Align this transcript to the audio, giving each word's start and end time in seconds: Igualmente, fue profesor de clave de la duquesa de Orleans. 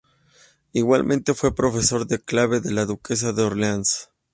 Igualmente, 0.73 1.35
fue 1.35 1.53
profesor 1.53 2.07
de 2.07 2.17
clave 2.19 2.59
de 2.59 2.71
la 2.71 2.85
duquesa 2.87 3.33
de 3.33 3.43
Orleans. 3.43 4.09